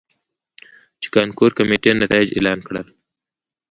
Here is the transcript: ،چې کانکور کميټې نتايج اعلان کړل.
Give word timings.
،چې 1.01 1.07
کانکور 1.15 1.51
کميټې 1.57 1.91
نتايج 1.99 2.29
اعلان 2.33 2.59
کړل. 2.67 2.87